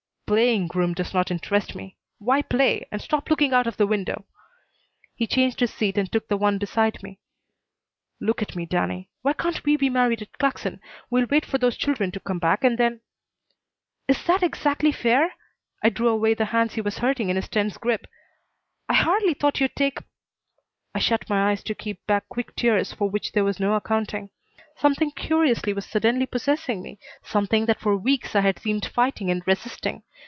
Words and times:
"Playing 0.31 0.67
groom 0.67 0.93
does 0.93 1.13
not 1.13 1.29
interest 1.29 1.75
me. 1.75 1.97
Why 2.17 2.41
play? 2.41 2.87
And 2.89 3.01
stop 3.01 3.29
looking 3.29 3.51
out 3.51 3.67
of 3.67 3.75
the 3.75 3.85
window." 3.85 4.23
He 5.13 5.27
changed 5.27 5.59
his 5.59 5.73
seat 5.73 5.97
and 5.97 6.09
took 6.09 6.29
the 6.29 6.37
one 6.37 6.57
beside 6.57 7.03
me. 7.03 7.19
"Look 8.21 8.41
at 8.41 8.55
me, 8.55 8.65
Danny. 8.65 9.09
Why 9.23 9.33
can't 9.33 9.61
we 9.65 9.75
be 9.75 9.89
married 9.89 10.21
at 10.21 10.37
Claxon? 10.37 10.79
We'll 11.09 11.25
wait 11.29 11.45
for 11.45 11.57
those 11.57 11.75
children 11.75 12.13
to 12.13 12.21
come 12.21 12.39
back 12.39 12.63
and 12.63 12.77
then" 12.77 13.01
"Is 14.07 14.23
that 14.25 14.41
exactly 14.41 14.93
fair?" 14.93 15.33
I 15.83 15.89
drew 15.89 16.07
away 16.07 16.33
the 16.33 16.45
hands 16.55 16.75
he 16.75 16.81
was 16.81 16.99
hurting 16.99 17.27
in 17.29 17.35
his 17.35 17.49
tense 17.49 17.75
grip. 17.77 18.07
"I 18.87 18.93
hardly 18.93 19.33
thought 19.33 19.59
you'd 19.59 19.75
take" 19.75 19.97
I 20.95 20.99
shut 20.99 21.29
my 21.29 21.51
eyes 21.51 21.61
to 21.63 21.75
keep 21.75 22.05
back 22.07 22.29
quick 22.29 22.55
tears 22.55 22.93
for 22.93 23.09
which 23.09 23.33
there 23.33 23.43
was 23.43 23.59
no 23.59 23.73
accounting. 23.73 24.29
Something 24.77 25.11
curious 25.11 25.61
was 25.63 25.85
suddenly 25.85 26.25
possessing 26.25 26.81
me, 26.81 26.99
something 27.21 27.65
that 27.65 27.81
for 27.81 27.97
weeks 27.97 28.33
I 28.33 28.39
had 28.41 28.59
seemed 28.59 28.85
fighting 28.85 29.29
and 29.29 29.45
resisting. 29.45 30.03